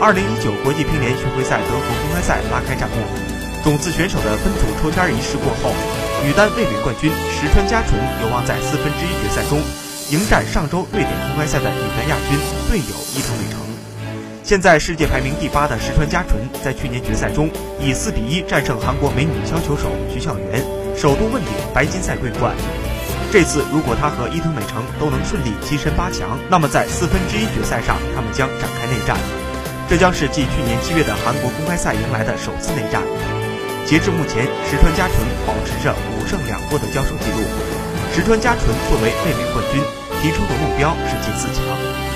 [0.00, 3.04] 二零一九国际乒联巡回赛德国公开赛拉开战幕，
[3.62, 5.76] 种子选手的分组抽签仪式过后，
[6.24, 9.60] 女单卫冕冠军石川佳纯有望在四分之一决赛中
[10.08, 12.32] 迎战上周瑞典公开赛的女单亚军
[12.72, 13.60] 队友伊藤美诚。
[14.42, 20.64] 现在世界排名第八的石川佳纯，在去年决赛中以四比一战胜韩国美女削球手徐巧媛，
[20.96, 22.56] 首度问鼎白金赛桂冠。
[23.30, 29.14] 这次如果她和伊藤美诚都能顺利跻身八强，那么在四分之一决赛上，他们将展开内战。
[29.90, 33.02] 这将是继去年七月的韩国公开赛迎来的首次内战。
[33.84, 37.42] 截至目前，石川佳纯保持着五胜两负的交手记录。
[38.14, 39.82] 石川佳纯作为卫冕冠军，
[40.22, 42.09] 提出的目标是进四强。